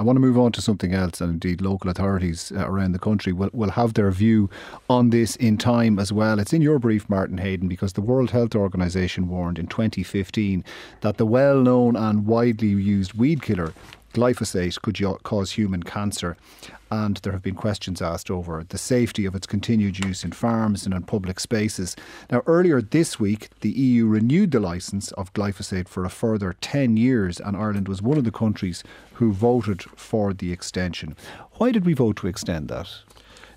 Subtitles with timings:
[0.00, 2.98] I want to move on to something else, and indeed, local authorities uh, around the
[2.98, 4.48] country will, will have their view
[4.88, 6.38] on this in time as well.
[6.38, 10.64] It's in your brief, Martin Heydon, because the World Health Organization warned in 2015
[11.02, 13.74] that the well known and widely used weed killer
[14.12, 16.36] glyphosate could cause human cancer.
[16.90, 20.84] And there have been questions asked over the safety of its continued use in farms
[20.84, 21.94] and in public spaces.
[22.30, 26.96] Now, earlier this week, the EU renewed the licence of glyphosate for a further 10
[26.96, 28.82] years, and Ireland was one of the countries
[29.14, 31.16] who voted for the extension.
[31.54, 32.88] Why did we vote to extend that?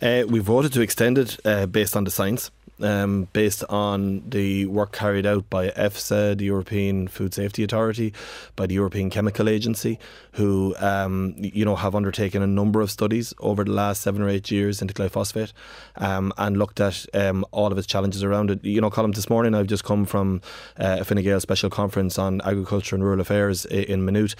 [0.00, 4.66] Uh, we voted to extend it uh, based on the science um, based on the
[4.66, 8.12] work carried out by EFSA, the European Food Safety Authority,
[8.56, 9.98] by the European Chemical Agency,
[10.32, 14.28] who um, you know have undertaken a number of studies over the last seven or
[14.28, 15.52] eight years into glyphosate
[15.96, 18.64] um, and looked at um, all of its challenges around it.
[18.64, 20.40] You know, Colm, this morning I've just come from
[20.78, 24.34] uh, a Fine Gael special conference on agriculture and rural affairs in Maynooth,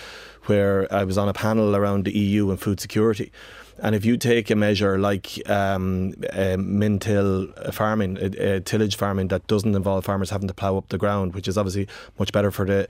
[0.44, 3.32] where I was on a panel around the EU and food security.
[3.80, 9.46] And if you take a measure like um, uh, min-till farming, uh, tillage farming that
[9.46, 11.88] doesn't involve farmers having to plough up the ground, which is obviously
[12.18, 12.88] much better for the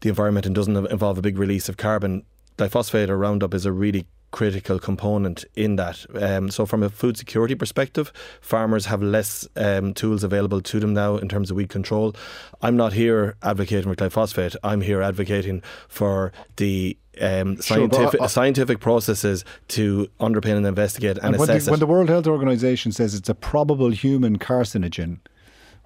[0.00, 2.22] the environment and doesn't involve a big release of carbon,
[2.58, 6.04] glyphosate or Roundup is a really critical component in that.
[6.14, 10.92] Um, so, from a food security perspective, farmers have less um, tools available to them
[10.92, 12.14] now in terms of weed control.
[12.60, 14.56] I'm not here advocating for glyphosate.
[14.62, 21.34] I'm here advocating for the um, scientific, sure, scientific processes to underpin and investigate and,
[21.34, 21.70] and when assess the.
[21.70, 25.18] When the World Health Organization says it's a probable human carcinogen,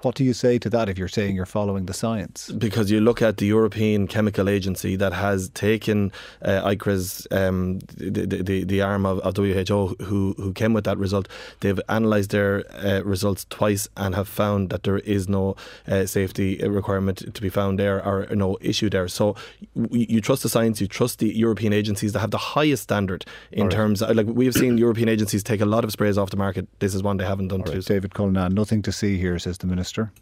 [0.02, 2.50] what do you say to that if you're saying you're following the science?
[2.52, 6.10] Because you look at the European Chemical Agency that has taken
[6.42, 10.96] uh, ICRA's, um, the, the, the arm of, of WHO, who, who came with that
[10.98, 11.28] result.
[11.60, 15.56] They've analysed their uh, results twice and have found that there is no
[15.86, 19.08] uh, safety requirement to be found there or no issue there.
[19.08, 19.36] So
[19.90, 23.64] you trust the science, you trust the European agencies that have the highest standard in
[23.64, 23.72] right.
[23.72, 26.36] terms of, like we have seen European agencies take a lot of sprays off the
[26.36, 26.66] market.
[26.78, 27.82] This is one they haven't done too.
[27.82, 29.89] David Cullinane, nothing to see here, says the Minister.
[29.90, 30.12] Minister.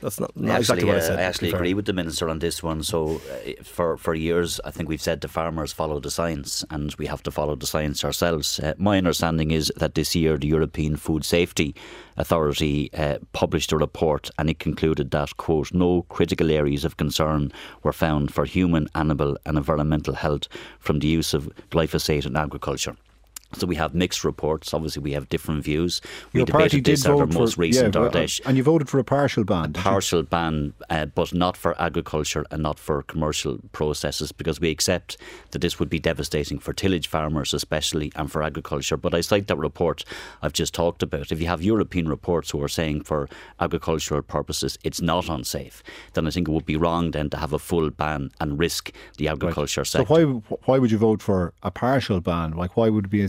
[0.00, 1.18] That's not, not actually, exactly what I said.
[1.18, 2.82] Uh, I actually agree with the minister on this one.
[2.82, 6.94] So, uh, for for years, I think we've said to farmers follow the science, and
[6.98, 8.58] we have to follow the science ourselves.
[8.58, 11.74] Uh, my understanding is that this year the European Food Safety
[12.16, 17.52] Authority uh, published a report, and it concluded that quote no critical areas of concern
[17.82, 20.48] were found for human, animal, and environmental health
[20.80, 22.96] from the use of glyphosate in agriculture.
[23.56, 24.74] So we have mixed reports.
[24.74, 26.00] Obviously, we have different views.
[26.32, 28.40] We Your debated party this did at our most for, recent yeah, Ard Fheis.
[28.46, 29.66] And you voted for a partial ban.
[29.66, 30.26] A partial you?
[30.26, 35.16] ban, uh, but not for agriculture and not for commercial processes, because we accept
[35.50, 38.96] that this would be devastating for tillage farmers, especially, and for agriculture.
[38.96, 40.04] But I cite that report
[40.42, 41.32] I've just talked about.
[41.32, 43.28] If you have European reports who are saying for
[43.60, 45.82] agricultural purposes it's not unsafe,
[46.14, 48.92] then I think it would be wrong then to have a full ban and risk
[49.18, 49.86] the agriculture right.
[49.86, 50.06] sector.
[50.06, 52.52] So why why would you vote for a partial ban?
[52.52, 53.22] Like why would it be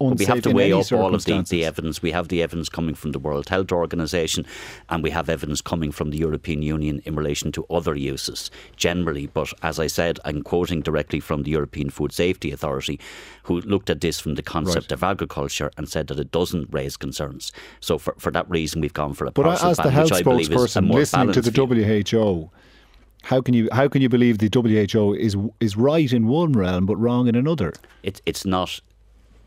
[0.00, 0.18] unsafe?
[0.18, 2.02] We have to weigh up all of the, the evidence.
[2.02, 4.44] We have the evidence coming from the World Health Organization
[4.88, 9.26] and we have evidence coming from the European Union in relation to other uses generally.
[9.26, 13.00] But as I said, I'm quoting directly from the European Food Safety Authority,
[13.44, 14.92] who looked at this from the concept right.
[14.92, 17.52] of agriculture and said that it doesn't raise concerns.
[17.80, 20.10] So for, for that reason, we've gone for a but partial as ban, the health
[20.10, 21.50] which I believe is a more listening to the.
[21.60, 22.50] WHO,
[23.22, 26.86] how can you how can you believe the WHO is is right in one realm
[26.86, 27.72] but wrong in another?
[28.02, 28.80] It's it's not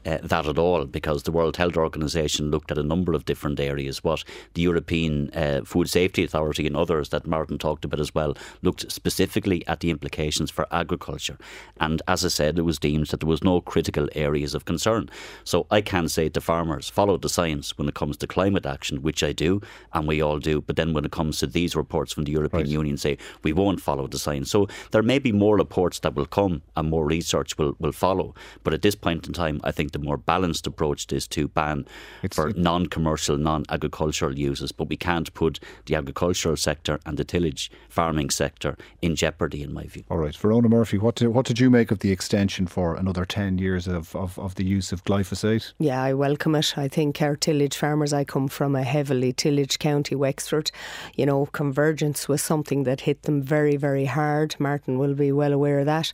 [0.06, 3.60] uh, that at all because the World Health Organization looked at a number of different
[3.60, 4.04] areas.
[4.04, 8.36] What the European uh, Food Safety Authority and others that Martin talked about as well
[8.62, 11.38] looked specifically at the implications for agriculture.
[11.80, 15.10] And as I said, it was deemed that there was no critical areas of concern.
[15.44, 19.02] So I can say to farmers, follow the science when it comes to climate action,
[19.02, 19.62] which I do,
[19.94, 20.62] and we all do.
[20.62, 22.72] But then when it comes to these reports from the European right.
[22.72, 24.52] Union, say we won't follow the science.
[24.52, 28.36] So there may be more reports that will come and more research will, will follow.
[28.64, 31.86] But at this point in time, I think the more balanced approach is to ban
[32.22, 34.72] it's, for non commercial, non agricultural uses.
[34.72, 39.74] But we can't put the agricultural sector and the tillage farming sector in jeopardy, in
[39.74, 40.04] my view.
[40.10, 40.36] All right.
[40.36, 43.88] Verona Murphy, what did, what did you make of the extension for another 10 years
[43.88, 45.74] of, of, of the use of glyphosate?
[45.80, 46.78] Yeah, I welcome it.
[46.78, 50.72] I think our tillage farmers, I come from a heavily tillage county, Wexford.
[51.16, 54.56] You know, convergence was something that hit them very, very hard.
[54.60, 56.12] Martin will be well aware of that.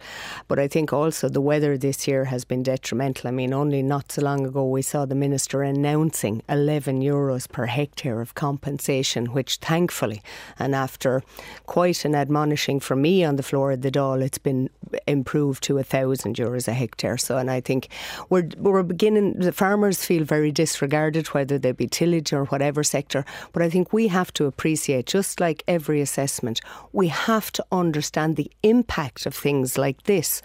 [0.47, 3.27] But I think also the weather this year has been detrimental.
[3.27, 7.67] I mean, only not so long ago we saw the minister announcing 11 euros per
[7.67, 10.23] hectare of compensation, which thankfully,
[10.57, 11.21] and after
[11.67, 14.71] quite an admonishing from me on the floor of the Dáil, it's been
[15.05, 17.15] improved to a thousand euros a hectare.
[17.15, 17.89] So, and I think
[18.31, 19.33] we're we're beginning.
[19.37, 23.23] The farmers feel very disregarded, whether they be tillage or whatever sector.
[23.53, 26.59] But I think we have to appreciate, just like every assessment,
[26.91, 30.41] we have to understand the impact of things like this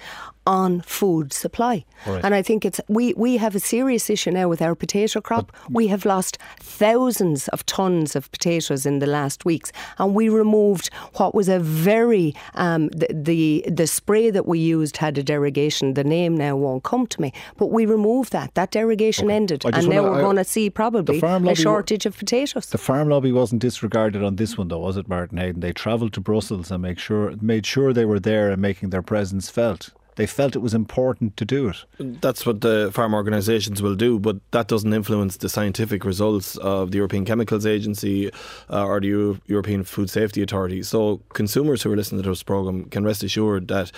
[0.46, 1.84] on food supply.
[2.06, 2.24] Right.
[2.24, 5.52] And I think it's we, we have a serious issue now with our potato crop.
[5.70, 10.92] We have lost thousands of tons of potatoes in the last weeks, and we removed
[11.14, 15.94] what was a very um, the, the, the spray that we used had a derogation.
[15.94, 18.54] The name now won't come to me, but we removed that.
[18.54, 19.36] That derogation okay.
[19.36, 22.66] ended, and now we're going to see probably a shortage of potatoes.
[22.66, 25.60] The farm lobby wasn't disregarded on this one, though, was it, Martin Heydon?
[25.60, 29.02] They travelled to Brussels and make sure made sure they were there and making their
[29.02, 31.84] presence felt they felt it was important to do it.
[31.98, 36.90] That's what the farm organisations will do, but that doesn't influence the scientific results of
[36.90, 38.30] the European Chemicals Agency
[38.70, 40.82] uh, or the Euro- European Food Safety Authority.
[40.82, 43.90] So consumers who are listening to this programme can rest assured that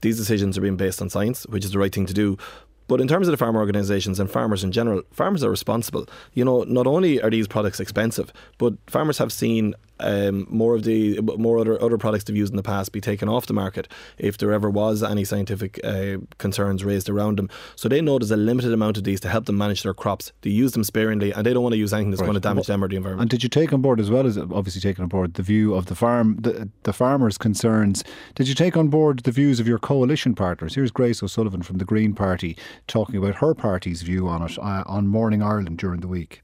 [0.00, 2.38] these decisions are being based on science, which is the right thing to do.
[2.86, 6.06] But in terms of the farm organisations and farmers in general, farmers are responsible.
[6.34, 10.84] You know, not only are these products expensive, but farmers have seen um, more of
[10.84, 13.88] the more other other products they've used in the past be taken off the market
[14.18, 17.48] if there ever was any scientific uh, concerns raised around them.
[17.76, 20.32] So they know there's a limited amount of these to help them manage their crops.
[20.42, 22.26] They use them sparingly, and they don't want to use anything that's right.
[22.26, 23.22] going to damage them or the environment.
[23.22, 25.74] And did you take on board as well as obviously taking on board the view
[25.74, 28.04] of the farm, the, the farmers' concerns?
[28.34, 30.74] Did you take on board the views of your coalition partners?
[30.74, 32.56] Here's Grace O'Sullivan from the Green Party
[32.86, 36.42] talking about her party's view on it uh, on Morning Ireland during the week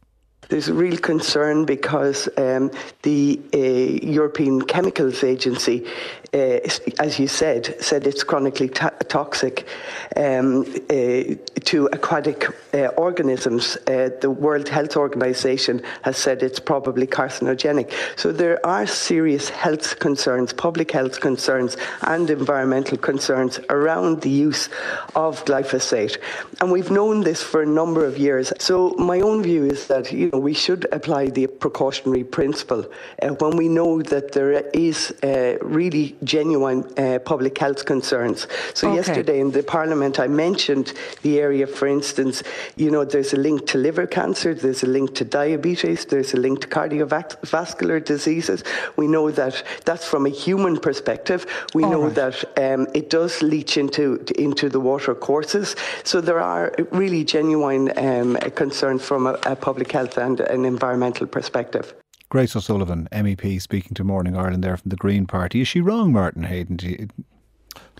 [0.50, 2.70] there's a real concern because um,
[3.02, 3.58] the uh,
[4.06, 5.86] European Chemicals Agency,
[6.34, 6.58] uh,
[6.98, 9.66] as you said, said it's chronically to- toxic
[10.16, 13.76] um, uh, to aquatic uh, organisms.
[13.86, 17.92] Uh, the World Health Organization has said it's probably carcinogenic.
[18.16, 24.68] So there are serious health concerns, public health concerns, and environmental concerns around the use
[25.14, 26.16] of glyphosate.
[26.60, 28.52] And we've known this for a number of years.
[28.58, 32.84] So my own view is that, you know, we should apply the precautionary principle
[33.22, 38.46] uh, when we know that there is uh, really genuine uh, public health concerns.
[38.74, 38.96] So okay.
[38.96, 42.42] yesterday in the Parliament, I mentioned the area, for instance,
[42.76, 46.40] you know, there's a link to liver cancer, there's a link to diabetes, there's a
[46.46, 48.64] link to cardiovascular diseases.
[48.96, 51.46] We know that that's from a human perspective.
[51.74, 52.14] We All know right.
[52.14, 55.76] that um, it does leach into into the water courses.
[56.04, 60.64] So there are really genuine um, concerns from a, a public health and and an
[60.64, 61.94] environmental perspective.
[62.28, 65.62] Grace O'Sullivan, MEP, speaking to Morning Ireland there from the Green Party.
[65.62, 67.10] Is she wrong, Martin Heydon?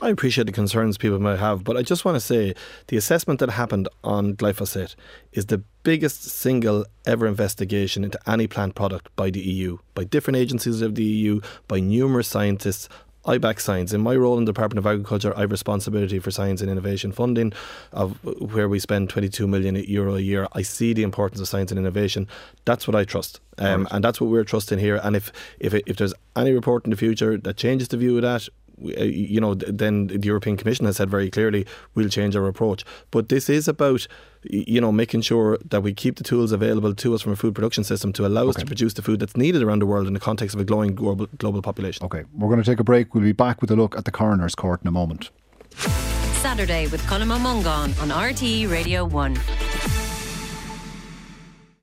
[0.00, 2.54] I appreciate the concerns people might have, but I just want to say
[2.86, 4.94] the assessment that happened on glyphosate
[5.32, 10.36] is the biggest single ever investigation into any plant product by the EU, by different
[10.36, 12.88] agencies of the EU, by numerous scientists
[13.24, 13.92] I back science.
[13.92, 17.12] In my role in the Department of Agriculture, I have responsibility for science and innovation
[17.12, 17.52] funding,
[17.92, 20.48] of where we spend 22 million euro a year.
[20.52, 22.28] I see the importance of science and innovation.
[22.64, 23.92] That's what I trust, um, right.
[23.92, 25.00] and that's what we're trusting here.
[25.02, 28.22] And if if if there's any report in the future that changes the view of
[28.22, 28.48] that,
[28.82, 32.84] Uh, you know, then the European Commission has said very clearly we'll change our approach.
[33.10, 34.06] But this is about,
[34.42, 37.54] you know, making sure that we keep the tools available to us from a food
[37.54, 38.50] production system to allow okay.
[38.50, 40.64] us to produce the food that's needed around the world in the context of a
[40.64, 42.04] growing global, global population.
[42.06, 43.14] Okay, we're going to take a break.
[43.14, 45.30] We'll be back with a look at the coroner's court in a moment.
[46.40, 49.69] Saturday with Colm Mongan on RTE Radio 1.